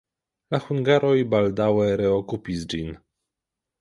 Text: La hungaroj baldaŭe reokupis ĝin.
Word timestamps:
La 0.53 0.59
hungaroj 0.69 1.13
baldaŭe 1.33 1.85
reokupis 2.03 2.65
ĝin. 2.73 2.91